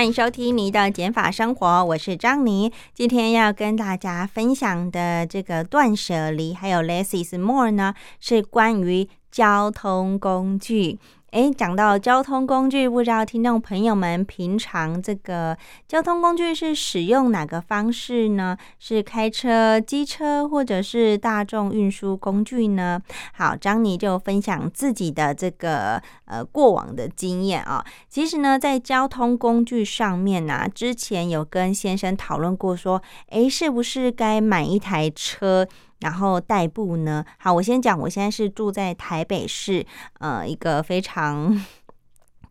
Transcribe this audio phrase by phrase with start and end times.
[0.00, 2.72] 欢迎收听《你的减法生活》，我是张妮。
[2.94, 10.98] 今天要跟大家分享的这个断舍离，还有 less is more 呢，是关于交通工具。
[11.30, 18.56] 诶，讲到交通工具，不知道听众朋友们平常这个交通工具是使用哪个方式呢？
[18.80, 23.00] 是开车、机车，或者是大众运输工具呢？
[23.34, 27.84] 好，张妮就分享自己的这个呃过往的经验啊。
[28.08, 35.68] 其实呢，在交通工具上面呢，之前有跟先生讨论过，说，诶，是不是该买一台车？
[36.00, 37.24] 然后代步呢？
[37.38, 39.86] 好，我先讲，我现在是住在台北市，
[40.18, 41.64] 呃，一个非常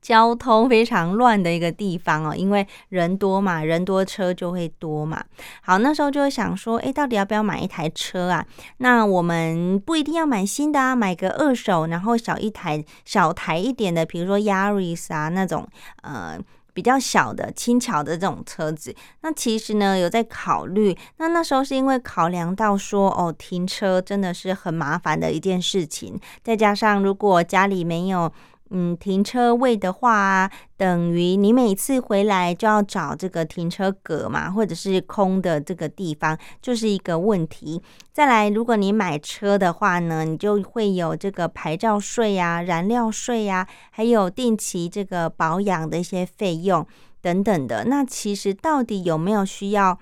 [0.02, 5.24] 交通非常乱的一个地方哦，因为人多嘛，人多车就会多嘛。
[5.62, 8.46] 好，那时候就会想说，哎，到底要不要买一台车啊？
[8.78, 15.68] 那我们不一定要买新的啊，买个二手，然后小一台、小台一点的，比如说 Yaris 啊那种，
[16.04, 16.40] 呃。
[16.74, 20.98] 比较小的、轻巧的这种车子，那其实呢有在考虑。
[21.18, 28.32] 那那时候是因为考量到说，哦，停车真的是很麻烦的一件事情，再加上如果家里没有。
[28.72, 37.82] 嗯，停车位的话，等于你每次回来就要找这个停车格嘛，或者是空的这个地方，就是一个问题。
[38.14, 46.86] 再来，如果你买车的话呢，你就会有这个牌照税呀、燃料税呀，还有定期这个保养的一些费用
[47.22, 47.86] 等等的。
[47.86, 49.98] 那其实到底有没有需要？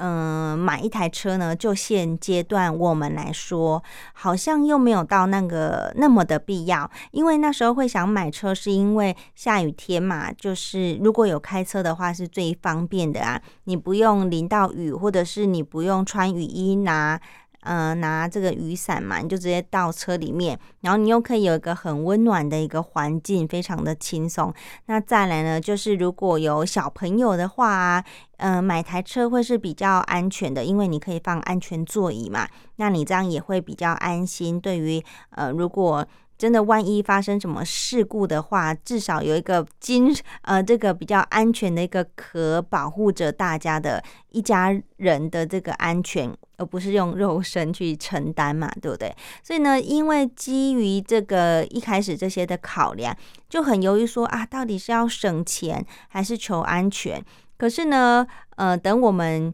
[0.00, 3.82] 嗯，买一台车呢，就现阶段我们来说，
[4.14, 6.90] 好像又没有到那个那么的必要。
[7.10, 13.40] 因为那时候会想买车，是因为下雨天嘛，就是如果有开车的话，是最方便的啊。
[13.64, 17.20] 你不用淋到雨，或者是你不用穿雨衣拿。
[17.60, 24.52] 呃，拿这个雨伞嘛，你就直接到车里面，然后你又可以有一个很温暖的一个环境，非常的轻松。
[24.86, 28.02] 那再来呢，就是如果有小朋友的话，
[28.38, 34.58] 呃，买台车会是比较安全的，因为你可以放安全座椅嘛，那你这样也会比较安心。
[34.58, 36.06] 对于呃，如果
[36.40, 49.14] 真的，万一发生什么事故的话，至少有一个金呃，这个比较安全的一个壳保护着大家的一家人的这个安全，而不是用肉身去承担嘛，对不对？
[49.42, 53.14] 所以呢，因为基于这个一开始这些的考量，
[53.50, 57.22] 就很犹豫说啊，到底是要省钱还是求安全？
[57.58, 59.52] 可是呢，呃，等我们。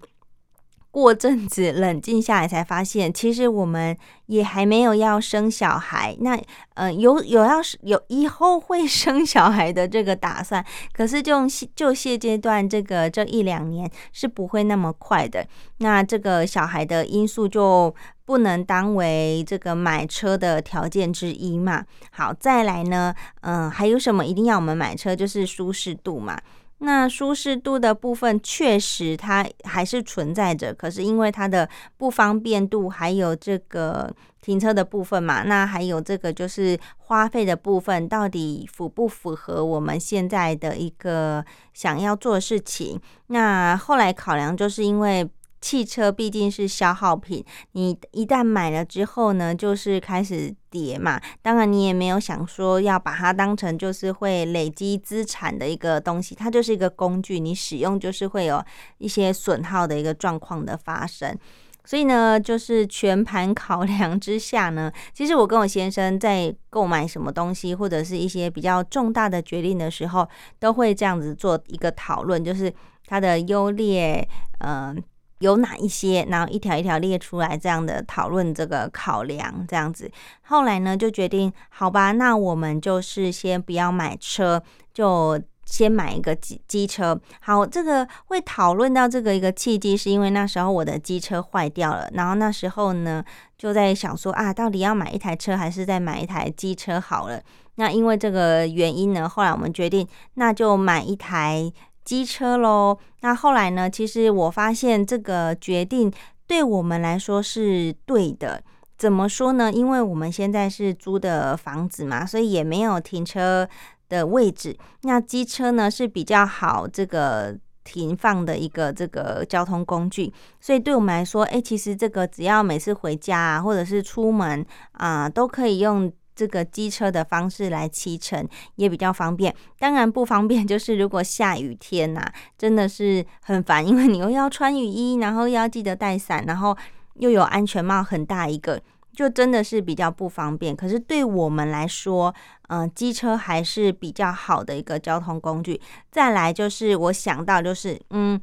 [0.97, 3.95] 过阵子冷静下来，才发现其实我们
[4.29, 6.17] 也还没有要生小孩。
[6.21, 6.41] 那
[6.73, 10.65] 呃，有有要是有以后会生小孩的这个打算，
[10.95, 15.47] 可是就就现阶段这个这一两年是不会那么快的。
[15.81, 21.85] 那这个小孩的因素就不能当为这个买车的条件之一嘛？
[22.13, 25.15] 好，再来呢，嗯，还有什么一定要我们买车？
[25.15, 26.41] 就是舒适度嘛。
[26.79, 43.01] 那舒适度的部分确实它还是存在着，可是因为它的不方便度，还有这个停车的部分嘛，那还有这个就是花费的部分，到底符不符合我们现在的一个想要做的事情？
[43.29, 45.29] 那后来考量就是因为。
[45.61, 51.21] 汽车毕竟是消耗品，你一旦买了之后呢，就是开始跌嘛。
[51.43, 58.63] 当然，你也没有想说要把它当成就是会累积资产的一个东西，它就是一个工具，你使用就是会有
[58.99, 61.37] 一些损耗的一个状况的发生。
[61.85, 70.29] 所以呢，就是全盘考量之下呢，其实我跟我先生在购买什么东西或者是一些比较重大的决定的时候，
[70.59, 72.73] 都会这样子做一个讨论，就是
[73.07, 74.29] 它的优劣，
[74.59, 75.03] 嗯。
[75.41, 80.11] 有哪一些，然后一条一条列出来，这样的讨论这个考量，这样子。
[80.43, 84.63] 后来呢，就决定，好吧，那我们就是先不要买车，
[84.95, 87.21] 就先买一个机机车。
[87.41, 93.23] 好，这个会讨论到这个一个契机，是因为那时候我的机车坏掉了，然后那时候呢，
[93.59, 97.43] 就在想说啊，到底要买一台车，还是再买一台机车好了？
[97.75, 101.71] 那因为这个原因呢，后来我们决定，那就买一台。
[102.07, 103.91] 机车喽，那后来呢？
[103.91, 106.11] 其实我发现这个决定
[106.47, 108.63] 对我们来说是对的。
[108.97, 109.73] 怎么说呢？
[109.73, 113.69] 因为我们现在是租的房子嘛，所以也没有停车
[114.09, 114.75] 的位置。
[115.03, 126.11] 那机车呢是比较好这个停放的一个这个交通工具，所以对我们来说，哎，其实这个只要每次回家啊，或者是出门啊，都可以用。
[126.37, 132.23] 这个机车的方式来骑乘也比较方便，当然不方便就是如果下雨天呐，
[132.59, 136.77] 真的是很烦，因为你又要穿雨衣，然后又要记得带伞，然后
[137.15, 138.81] 又有安全帽很大一个，
[139.15, 140.77] 就真的是比较不方便。
[140.77, 142.35] 可是对我们来说，
[142.69, 145.81] 嗯，机车还是比较好的一个交通工具。
[146.13, 148.39] 再来就是我想到就是，嗯。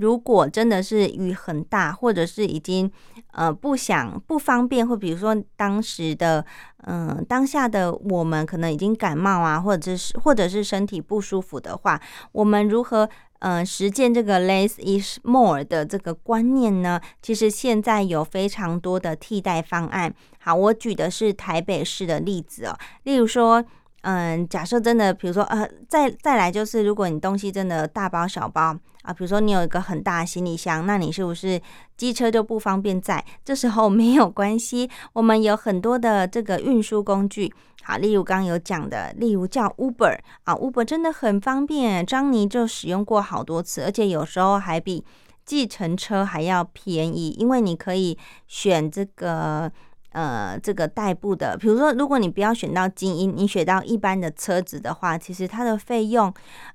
[0.00, 2.90] 如果真的是雨很大，或者是已经
[3.32, 6.44] 呃不想不方便，或比如说当时的
[6.84, 12.00] 嗯当下的我们可能已经感冒啊，或者是或者是身体不舒服的话，
[12.32, 13.08] 我们如何
[13.40, 16.98] 呃实践这个 less is more 的这个观念呢？
[17.20, 20.14] 其实现在有非常多的替代方案。
[20.38, 23.62] 好，我举的是台北市的例子哦，例如说。
[24.02, 31.60] 嗯，假设真的，比如说，呃，再再来就是，如果你东西真的大包小包啊，比如说你有一个很大的行李箱，那你是不是
[31.96, 33.24] 机车就不方便载？
[33.44, 37.52] 这时候 没有关系，我们有很多的这个运输工具，
[37.82, 45.04] 好，例如刚刚有讲的，例如叫 Uber 啊，Uber 真的很方便，张妮就使用过好多次，而且有时候还比
[45.44, 49.72] 计程车还要便宜，因为你可以选这个。
[50.12, 56.32] 呃，这个代步的，比如说，如果你不要选到精英，你选到一般的车子的话，其实它的费用，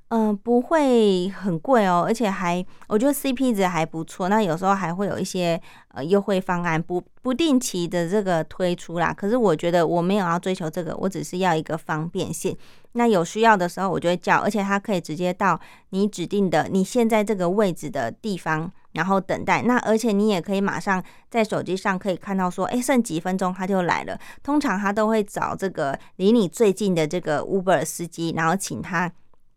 [0.08, 4.30] 嗯，不会很贵哦，而且还，我觉得 CP 值还不错。
[4.30, 9.14] 那有时候还会有一些呃优惠方案，不不定期的这个推出啦。
[9.14, 12.56] 可是我觉得我没有要追求这个，我只是要一个方便性。
[12.94, 15.60] 那有需要的时候我就会叫，而且它可以直接到
[15.90, 18.72] 你指定的你现在这个位置的地方。
[18.96, 24.18] 然后等待，那而且你也可以马上在手机上可以看到说，哎，剩几分钟他就来了。
[24.42, 29.12] 通常他都会找这个离你最近的这个 Uber 司机，然后请他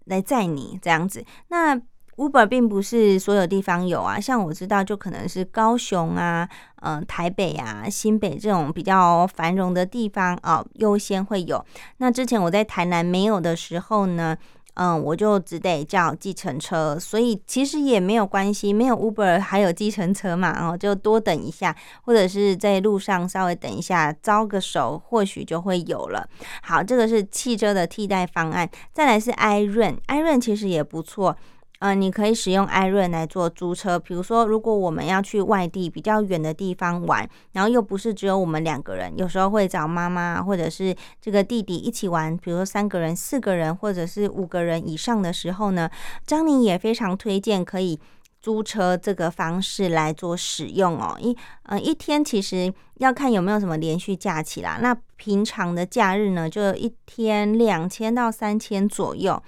[0.06, 1.24] 来载你这样子。
[1.48, 1.80] 那
[2.16, 6.48] Uber 并不是所有地方有啊，像我知道就可能是高雄啊、
[6.82, 11.64] 嗯台北啊、新北这种比较繁荣的地方啊，优先会有。
[11.98, 14.36] 那之前我在台南没有的时候呢？
[14.78, 26.28] 嗯，我就只得叫计程车，所以其实也没有关系，没有 Uber 还有计程车嘛，然后就多等一下，或者是在路上稍微等一下，招个手，或许就会有了。
[26.62, 31.36] 好，这个是汽车的替代方案，再来是 i r o n i r o n 其实也不错。
[31.80, 33.96] 嗯，你可以使用艾润来做租车。
[33.98, 42.36] 比如说，如果我们要去外地比较远的地方玩，然后又不是只有我们两个人，有时候会找妈妈或者是这个弟弟一起玩。
[42.36, 45.88] 比如说三个人、四个人或者是五个人以上的时候呢，
[46.26, 48.00] 张宁也非常推荐可以
[48.40, 51.16] 租车这个方式来做使用哦。
[51.20, 54.80] 一嗯，一天其实要看有没有什么连续假期啦。
[54.82, 59.40] 那平常的假日呢，就一天两千到三千左右。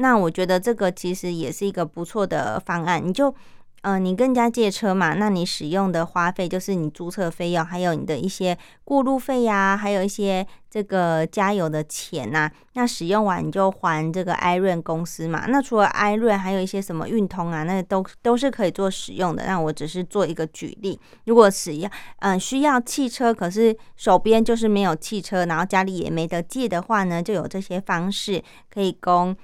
[0.00, 3.06] 那我觉得这个其实也是一个不错的方案。
[3.06, 3.34] 你就，
[3.82, 12.50] 呃，你跟人家借车嘛，那你使用的花费就是你租车费用，还有你的一些过路费呀，还有一些这个加油的钱呐。
[12.74, 15.44] 那使用完你就还这个艾润公司嘛。
[15.48, 19.44] 那除了艾润，还有一些什么运通啊，那都都是可以做使用的。
[19.46, 20.98] 那我只是做一个举例。
[21.24, 28.42] 如果使要，嗯，需要汽车，可是手边就是没有汽车，然后家里也没得借的话呢，就有这些方式
[28.72, 29.36] 可以供。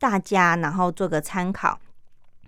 [0.00, 1.78] 大家，然后做个参考。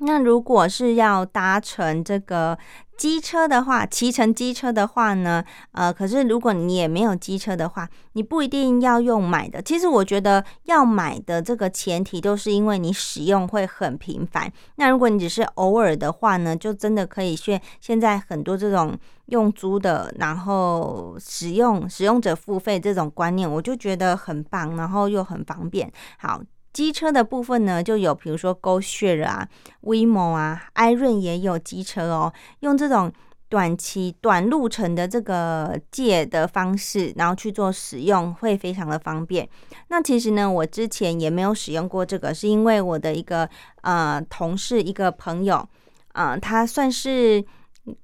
[0.05, 2.59] 那如果是要搭乘这个
[2.97, 5.45] 机车的话，骑乘机车的话呢？
[5.71, 9.63] 呃，可是如果你也没有机车的话，你不一定要用买的。
[9.63, 14.51] 其实我觉得要买的这个前提都是因为你使用会很频繁。
[14.75, 25.93] 那如果你只是偶尔的话呢，就真的可以选现在很多这种用租的，然后使用使用者付费这种观念，我就觉得很棒，然后又很方便。
[26.19, 26.41] 好。
[26.73, 29.47] 机车的部分呢，就有比如说 GoShare 啊、
[29.83, 32.33] WeMo 啊、艾润也有机车哦。
[32.61, 33.13] 用这种
[33.49, 39.47] 短期、短路程的这个借的方式，然后去做使用，会非常的方便。
[39.89, 43.47] 那其实呢，我之前也没有使用过这个，是因为我的一个
[43.83, 45.69] 呃同事、一个朋友，
[46.15, 47.45] 呃，他算是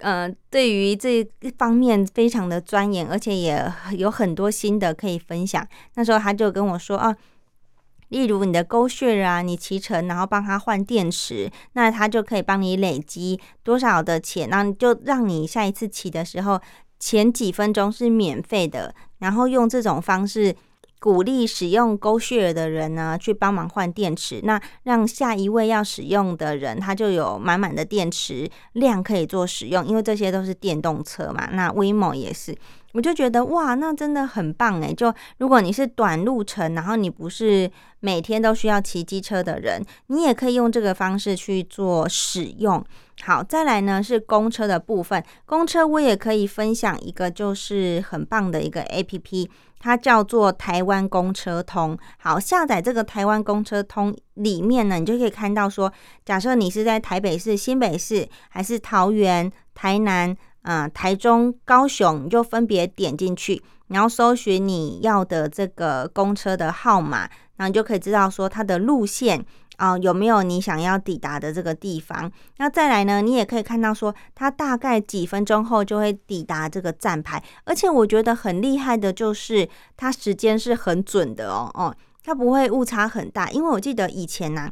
[0.00, 5.66] 呃对于这一方面非常的钻研，而且也有很多心得可以分享。
[5.94, 7.16] 那时候他就跟我说啊。
[8.08, 16.60] 例如你的勾穴啊，你骑乘然后帮他换电池，那他就可以帮你累积多少的钱，那就让你下一次骑的时候
[16.98, 20.54] 前几分钟是免费的，然后用这种方式
[21.00, 32.56] 鼓励使用勾穴的人呢去帮忙换电池，那让下一位要使用的人他就有满满的电池量可以做使用，因为这些都是电动车嘛，那威猛也是。
[32.92, 34.94] 我就觉得哇，那真的很棒诶。
[34.94, 42.82] 就如果你是短路程，然后你不是每天都需要骑机车的人，你也可以用这个方式去做使用。
[43.22, 51.98] 好，再来呢是公车的部分，公车我也可以分享一个，就是很棒的一个 A P P，它叫做台湾公车通。
[52.18, 55.92] 好，下载这个台湾公车通里面呢，你就可以看到说，
[56.24, 60.34] 假设你是在台北市、新北市，还是桃园、台南。
[60.70, 67.20] 嗯，台中、高雄，你就分别点进去，然后搜寻你要的这个公车的号码，
[67.56, 69.42] 然后你就可以知道说它的路线
[69.78, 72.30] 啊有没有你想要抵达的这个地方。
[72.58, 84.70] 那再来呢，你也可以看到说它大概几分钟后就会抵达这个站牌，而且我觉得很厉害的就是它时间是很准的哦哦，它不会误差很大，因为我记得以前呢。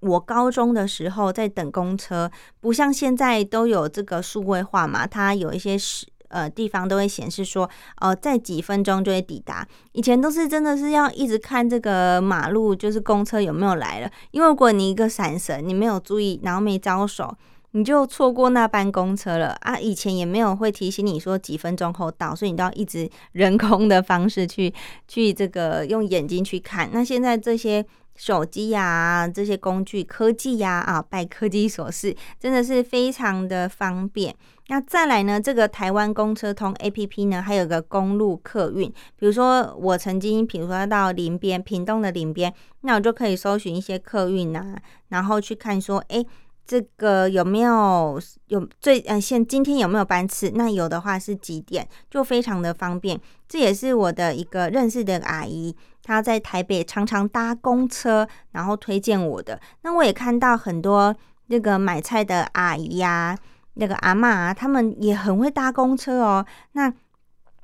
[0.00, 2.30] 我高中的时候在等公车，
[2.60, 9.66] 不像现在都有这个数位化嘛，它有一些是呃地方都会显示说，呃，在几分钟就会抵达。
[9.92, 14.10] 以前都是真的是要一直看这个马路，就是公车有没有来了。
[14.30, 17.36] 因为如果你一个闪神，你没有注意，然后没招手，
[17.72, 19.78] 你就错过那班公车了啊！
[19.78, 24.72] 以前也没有会提醒你说几分钟后到，所以你都要一直人工的方式去
[25.06, 26.88] 去这个用眼睛去看。
[26.90, 27.84] 那现在这些。
[28.16, 34.34] 手机呀，这些工具科技呀，啊，拜科技所赐，真的是非常的方便。
[34.68, 38.88] 那再来呢，这个台湾公车通 A P P 呢，还有个公路客运。
[39.16, 44.76] 比如说我曾经，比如说到林边，屏东的林边，那我就可以搜寻一些客运啊，
[45.08, 46.24] 然后去看说，哎。
[46.70, 50.52] 这个有没有有最呃现今天有没有班次？
[50.54, 51.88] 那有的话是几点？
[52.08, 53.20] 就非常的方便。
[53.48, 55.74] 这也是我的一个认识的阿姨，
[56.04, 59.60] 她在台北常常搭公车，然后推荐我的。
[59.82, 61.12] 那我也看到很多
[61.48, 63.36] 那个买菜的阿姨呀，
[63.74, 66.46] 那个阿妈，他们也很会搭公车哦。
[66.74, 66.94] 那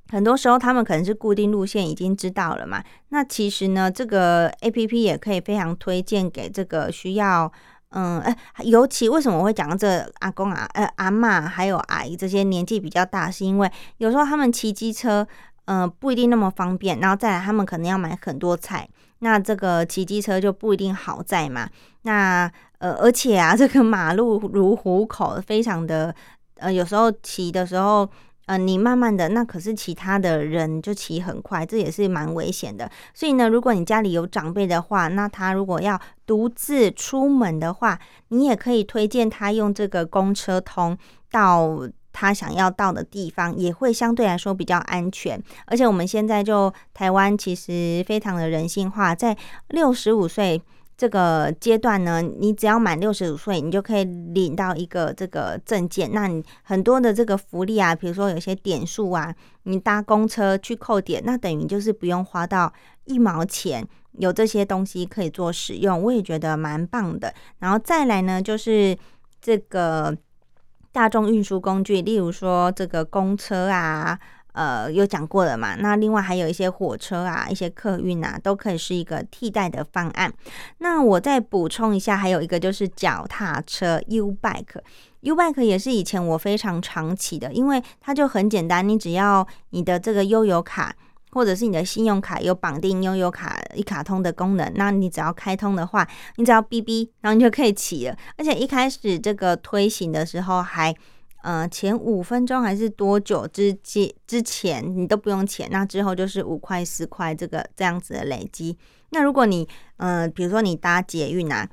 [0.08, 2.82] 很多时候他们可能是固定路线已经知道了嘛。
[3.10, 7.52] 那其实呢，这个 A P P 也可以非常推荐给这个需要。
[7.90, 15.26] 嗯，哎，尤其为什么我会讲这阿公啊、呃阿妈还有阿姨这些年纪比较大，是因为有时候他们骑机车，
[15.66, 18.88] 嗯，不一定那么方便，然后再来他们可能要买很多菜，
[19.20, 21.68] 那这个骑机车就不一定好载嘛。
[22.02, 26.14] 那呃，而且啊，这个马路如虎口，非常的
[26.56, 28.08] 呃，有时候骑的时候。
[28.46, 32.88] 呃，你慢慢的，那可是其他的人就骑很快，这也是蛮危险的。
[33.12, 37.98] 所以呢，如果你家里有长辈的话，那他如果要独自出门的话，
[38.28, 40.96] 你也可以推荐他用这个公车通
[41.30, 41.80] 到
[42.12, 45.42] 他想要到的地方，也会相对来说比较安全。
[45.66, 49.36] 而且我们现在就台湾其实非常的人性化，在
[49.68, 50.62] 六十五岁。
[50.96, 56.10] 这个阶段呢，你只要满六十五岁，你就可以领到一个这个证件。
[56.12, 59.34] 那你很多的这个福利啊，比如说有些点数啊，
[59.64, 62.72] 你搭公车去扣点，那等于就是不用花到
[63.04, 67.34] 一毛钱，有这些东西可以做使用，我也觉得蛮棒的。
[67.58, 68.96] 然后再来呢，就是
[69.40, 70.16] 这个
[70.92, 74.18] 大众运输工具，例如说这个公车啊。
[74.56, 75.74] 呃，有讲过了嘛？
[75.76, 80.32] 那另外还有一些火车啊，一些客运啊，都可以是一个替代的方案。
[80.78, 90.96] 那我再补充一下，还有一个就是脚踏车 U Bike，U Bike 也是以前我非常常骑的，因为它就很简单，你只要你的这个悠游卡
[91.32, 98.16] 或者是你的信用卡有绑定悠游卡一卡通的功能，那你只要开通的话，你只要哔哔，然后你就可以骑了。
[98.38, 100.94] 而且一开始这个推行的时候还。
[101.46, 105.68] 呃，前五分钟还是多久之之之前，你都不用钱。
[105.70, 108.76] 那之后就是五块、十块这个这样子的累积。
[109.10, 111.68] 那如果你呃，比如说你搭捷运啊，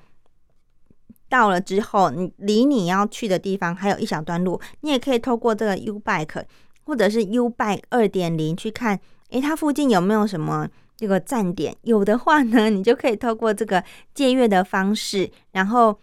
[1.27, 6.43] 到了之后，你离你要去的地方还有一小段路，你也可以透过这个 U Bike
[6.83, 8.99] 或者是 U Bike 二点零去看，
[9.31, 11.75] 诶，它附近有没有什么这个站点？
[11.81, 15.97] 有的话呢，你就可以透过这个借阅的方式，然后。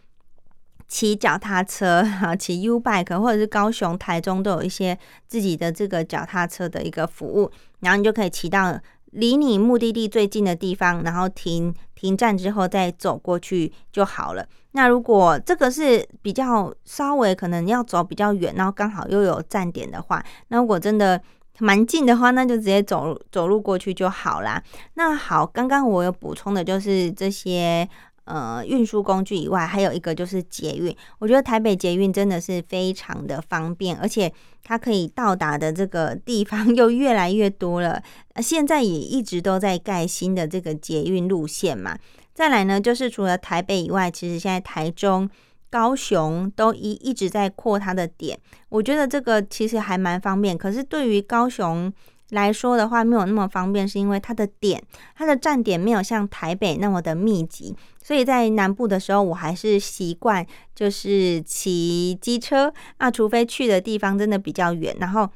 [0.91, 8.77] 骑脚踏车 哈，骑 U bike 或者是高雄、台中都有一些自己的这个脚踏车的一个服务，然后你就可以骑到
[9.13, 14.45] 离你目的地最近的地方，然后停停站之后再走过去就好了。
[14.73, 21.21] 那如果这个是比较稍微可能要走比较远，然后刚好又有站点的话，那如果真的
[21.61, 24.61] 蛮近的话，那就直接走走路过去就好啦。
[24.95, 27.89] 那好，刚刚我有补充的就是这些。
[28.33, 30.97] 呃，运输工具以外，还有一个就是捷运。
[31.19, 34.33] 我觉得台北捷运真的是非常的方便，而且
[34.63, 38.01] 它可以到达的这个地方 又越来越多了。
[38.41, 41.99] 现在也一直都在盖新的这个捷运路线嘛。
[42.33, 45.29] 再来呢，就是除了台北以外，其实现在台中、
[45.69, 50.57] 高雄都一一直在扩它的点，我觉得这个其实还蛮方便。
[50.57, 51.93] 可是对于高雄
[52.31, 54.83] 来说的话，没有那么方便，是因为它的点，
[55.17, 57.77] 它的站点没有像台北那么的密集。
[58.03, 60.45] 所以在南部的时候，我还是习惯
[60.75, 65.29] 就是骑机车啊，除非去的地方真的比较远，然后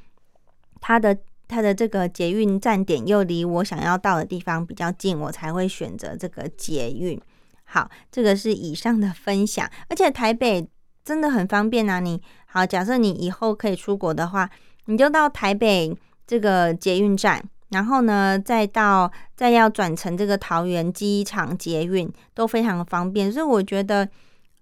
[0.80, 7.20] 它的它的这个捷运站点又离我想要到的地方比较近，我才会选择这个捷运。
[7.64, 10.68] 好，这个是以上的分享，而且台北
[11.04, 12.00] 真的很方便啊！
[12.00, 14.48] 你好，假设你以后可以出国的话，
[14.86, 15.94] 你就到台北
[16.26, 23.31] 这个捷运站，然后呢，再到再要转乘这个桃园机场捷运，都非常方便。
[23.31, 24.09] 所以我觉得，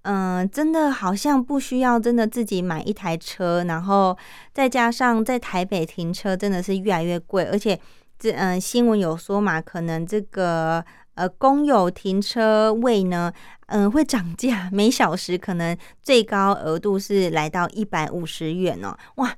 [0.02, 4.16] 嗯，真的好像不需要真的自己买一台车，然后
[4.52, 7.78] 再加上在台北停车真的是越来越贵，而且
[8.18, 10.84] 这嗯新闻有说嘛，可能这个。
[11.14, 13.30] 呃，公有停车位呢，
[13.66, 18.96] 嗯，会涨价，每小时可能最高额度是来到一百五十元哦。
[19.16, 19.30] 哇，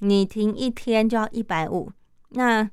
[0.00, 1.90] 你停一天就要一百五，
[2.30, 2.68] 那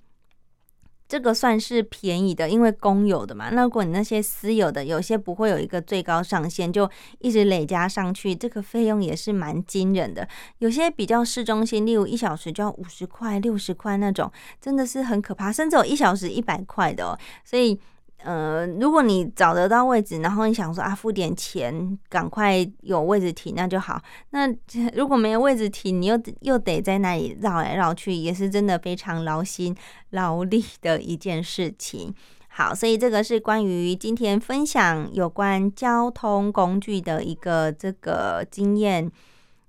[1.08, 3.50] 这个算是便宜的，因为公有的嘛。
[3.50, 10.28] 那如果你那些私有的，有些不会有一个最高上限，就一直累加上去，这个费用也是蛮惊人的。
[10.60, 17.18] 有些比较市中心，例如一小时就要五十块、六十块那种，真的是很可怕，甚至有一小时一百块的哦。
[17.44, 17.80] 所以。
[18.24, 24.02] 呃，如果你找得到位置，然后你想说啊，付点钱，赶快有位置停，那就好。
[24.30, 24.48] 那
[24.96, 29.76] 如果没有位置停，你又又得在那里绕来绕去，也是真的非常劳心
[30.12, 32.14] 劳力的一件事情。
[32.50, 39.10] 好，所以这个是关于今天分享有关交通工具的一个这个经验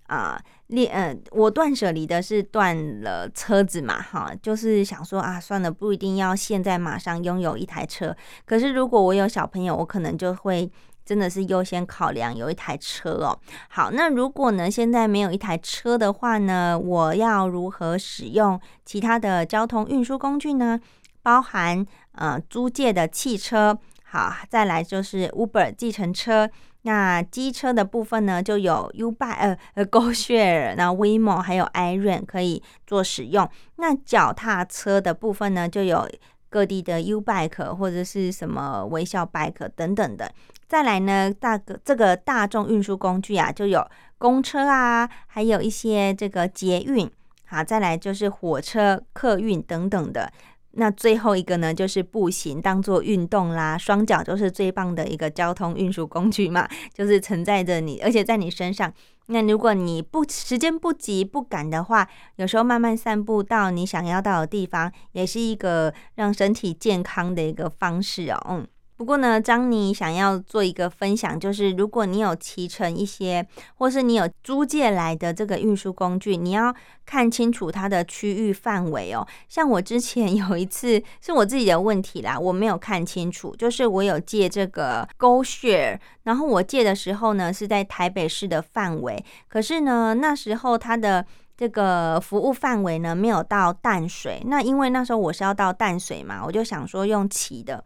[0.06, 0.42] 啊。
[0.72, 8.16] 列呃，我断舍离的是断了车子嘛，哈，就是想说啊，算了，不一定要现在马上拥有一台车。
[8.46, 10.70] 可是如果我有小朋友，我可能就会
[11.04, 13.38] 真的是优先考量有一台车哦。
[13.68, 20.80] 好，那如果呢现在没有一台车的话呢，我要如何使用其他的交通运输工具呢？
[21.22, 26.50] 包含呃租借的汽车，好，再来就是 Uber 计程车。
[26.82, 33.48] 那机车的部分呢，就有 U Bike 呃呃 Go Share，那 WeMo 还有 Iron 可以做使用。
[33.76, 36.08] 那脚踏车的部分呢，就有
[36.48, 40.32] 各地的 U Bike 或者是什么微笑 Bike 等等的。
[40.66, 43.86] 再来呢，大个这个大众运输工具啊，就有
[44.18, 47.08] 公车啊，还有一些这个捷运。
[47.44, 50.32] 好，再来就是火车、客运等等的。
[50.72, 58.92] 那最后一个呢，就是步行当做运动啦，双脚就是最棒的一个交通运输工具嘛， 就是承载着你，而且在你身上。
[59.26, 68.40] 那如果你不时间不急不赶的话，有时候慢慢散步到你想要到的地方，也是一个让身体健康的一个方式哦。
[68.48, 68.66] 嗯。
[69.02, 76.72] 不过呢，张妮想要做一个分享，就是如果你有骑乘一些，或是你有租借来的这个运输工具，你要
[77.04, 79.26] 看清楚它的区域范围哦。
[79.48, 97.82] 像我之前 有一次是我自己的问题啦，我没有看清楚，就是我有借这个 Go Share，然后我借的时候呢是在台北市的范围，可是呢那时候它的这个服务范围呢没有到淡水，那因为那时候我是要到淡水嘛，我就想说用骑的。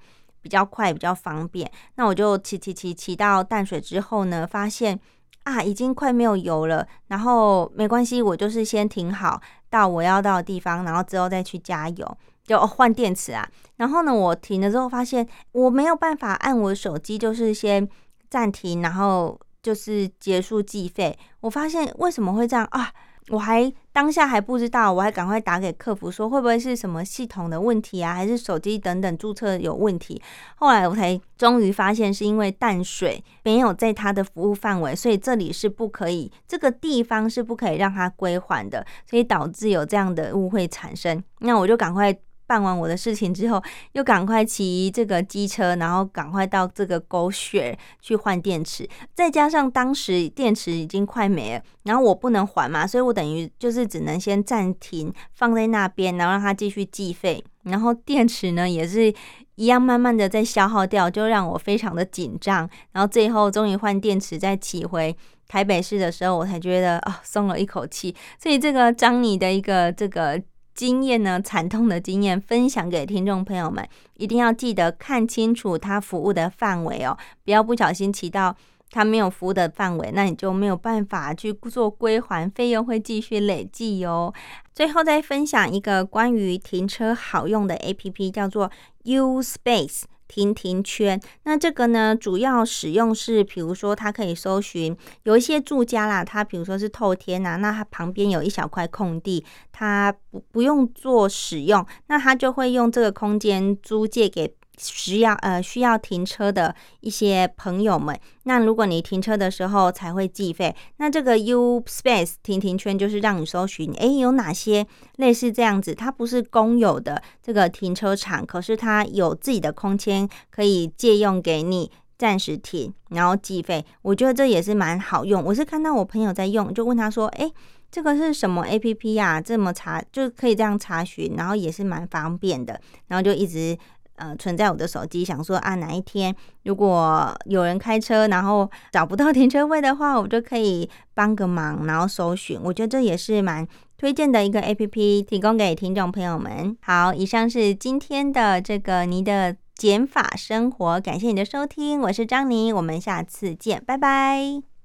[0.47, 1.69] 比较快，比较方便。
[1.97, 4.97] 那我就骑骑骑骑到淡水之后呢，发现
[5.43, 6.87] 啊，已经快没有油了。
[7.09, 13.45] 然后没关系，我就是先停好到我要到的地方，然后之后再去加油，就换电池啊。
[13.79, 17.89] 然后呢，我停了之后发现我没有办法按我的手机，就是先
[18.31, 21.19] 暂停，然后就是结束计费。
[21.41, 22.93] 我发现为什么会这样啊？
[23.31, 30.21] 我还当下还不知道，我还赶快打给客服说会不会是什么系统的问题啊，还是手机等等注册有问题？
[30.57, 41.25] 后来我才终于发现是因为淡水没有在它的服务范围，所以这里是不可以，这个地方是不可以让它归还的，所以导致有这样的误会产生。
[41.39, 42.15] 那我就赶快。
[42.47, 48.89] 办完我的事情之后，又赶快骑这个机车，然后赶快到这个狗血去换电池。
[49.15, 57.45] 再加上当时电池已经快没了，然后我不能还嘛，所以我等于就是只能先暂停放在那边，然后让它继续计费。
[57.65, 59.13] 然后电池呢也是
[59.57, 62.69] 一样慢慢的在消耗掉，就让我非常的紧张。
[62.93, 65.17] 然后最后终于换电池，再骑回
[65.49, 68.15] 台北市的时候，我才觉得哦松了一口气。
[68.39, 70.41] 所以这个张你的一个这个。
[70.77, 78.55] 经验呢，惨痛的经验分享给听众朋友们，一定要记得看清楚他服务的范围哦，不要不小心骑到
[78.91, 84.33] 他没有服务的范围，那你就没有办法去做归还，费用会继续累计哦。
[84.75, 88.71] 最后再分享一个关于停车好用的 A P P，叫做
[89.05, 90.03] U Space。
[90.29, 91.21] 停停圈。
[91.45, 104.55] 那这个呢，主要使用是，比如说它可以搜寻有一些住家啦，它比如说是透天呐，那它旁边有一小块空地，它不不用做使用，那它就会用这个空间租借给。
[104.79, 114.87] 需要呃需要停车的一些朋友们，那如果你停车的时候才会计费，那这个 U Space 停停圈就是让你搜寻，诶，有哪些
[115.17, 125.43] 类似这样子，它不是公有的这个停车场，可是它有自己的空间可以借用给你暂时停，然后计费，我觉得这也是蛮好用。
[125.43, 127.51] 我是看到我朋友在用，就问他说，诶，
[127.91, 129.41] 这个是什么 A P P 呀？
[129.41, 133.79] 这么查就可以这样查询，然后也是蛮方便的，然后就一直。
[134.17, 142.61] 呃，存在我的手机，想说啊，哪一天如果有人开车，然后找不到停车位的话，我就可以帮个忙，然后搜寻。
[142.63, 146.77] 我觉得这也是蛮推荐的一个 A P P，提供给听众朋友们。
[146.83, 154.76] 好，以上是今天的这个你的减法生活，感谢你的收听，我是张妮，我们下次见，拜拜。